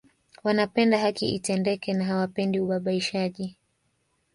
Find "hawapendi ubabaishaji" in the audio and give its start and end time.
2.05-3.57